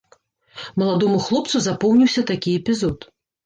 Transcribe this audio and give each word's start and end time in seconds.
Маладому 0.83 1.21
хлопцу 1.27 1.63
запомніўся 1.67 2.27
такі 2.33 2.59
эпізод. 2.65 3.11